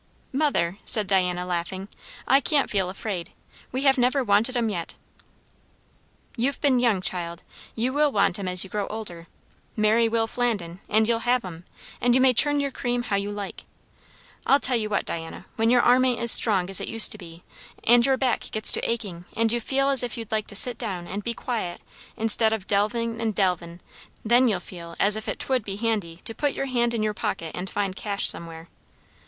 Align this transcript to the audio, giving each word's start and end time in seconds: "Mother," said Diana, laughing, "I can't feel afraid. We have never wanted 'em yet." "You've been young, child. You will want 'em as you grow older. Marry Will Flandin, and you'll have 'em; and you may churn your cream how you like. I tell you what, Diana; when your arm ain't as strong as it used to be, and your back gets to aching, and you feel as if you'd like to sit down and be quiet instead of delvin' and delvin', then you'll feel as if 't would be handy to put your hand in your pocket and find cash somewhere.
"Mother," 0.33 0.79
said 0.83 1.05
Diana, 1.05 1.45
laughing, 1.45 1.87
"I 2.27 2.39
can't 2.41 2.71
feel 2.71 2.89
afraid. 2.89 3.33
We 3.71 3.83
have 3.83 3.99
never 3.99 4.23
wanted 4.23 4.57
'em 4.57 4.67
yet." 4.69 4.95
"You've 6.35 6.59
been 6.59 6.79
young, 6.79 7.03
child. 7.03 7.43
You 7.75 7.93
will 7.93 8.11
want 8.11 8.39
'em 8.39 8.47
as 8.47 8.63
you 8.63 8.69
grow 8.71 8.87
older. 8.87 9.27
Marry 9.75 10.09
Will 10.09 10.25
Flandin, 10.25 10.79
and 10.89 11.07
you'll 11.07 11.29
have 11.29 11.45
'em; 11.45 11.65
and 12.01 12.15
you 12.15 12.19
may 12.21 12.33
churn 12.33 12.59
your 12.59 12.71
cream 12.71 13.03
how 13.03 13.15
you 13.15 13.29
like. 13.29 13.65
I 14.47 14.57
tell 14.57 14.75
you 14.75 14.89
what, 14.89 15.05
Diana; 15.05 15.45
when 15.55 15.69
your 15.69 15.83
arm 15.83 16.03
ain't 16.05 16.19
as 16.19 16.31
strong 16.31 16.67
as 16.71 16.81
it 16.81 16.87
used 16.87 17.11
to 17.11 17.19
be, 17.19 17.43
and 17.83 18.03
your 18.03 18.17
back 18.17 18.39
gets 18.49 18.71
to 18.71 18.89
aching, 18.89 19.25
and 19.37 19.51
you 19.51 19.61
feel 19.61 19.89
as 19.89 20.01
if 20.01 20.17
you'd 20.17 20.31
like 20.31 20.47
to 20.47 20.55
sit 20.55 20.79
down 20.79 21.05
and 21.05 21.23
be 21.23 21.35
quiet 21.35 21.79
instead 22.17 22.53
of 22.53 22.65
delvin' 22.65 23.21
and 23.21 23.35
delvin', 23.35 23.79
then 24.25 24.47
you'll 24.47 24.59
feel 24.61 24.95
as 24.99 25.15
if 25.15 25.27
't 25.27 25.45
would 25.47 25.63
be 25.63 25.75
handy 25.75 26.15
to 26.25 26.33
put 26.33 26.53
your 26.53 26.65
hand 26.65 26.95
in 26.95 27.03
your 27.03 27.13
pocket 27.13 27.51
and 27.55 27.69
find 27.69 27.95
cash 27.95 28.27
somewhere. 28.27 28.67